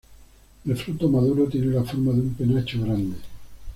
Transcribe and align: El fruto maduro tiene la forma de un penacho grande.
El 0.65 0.75
fruto 0.77 1.07
maduro 1.09 1.45
tiene 1.47 1.67
la 1.67 1.83
forma 1.83 2.11
de 2.13 2.21
un 2.21 2.33
penacho 2.33 2.81
grande. 2.81 3.17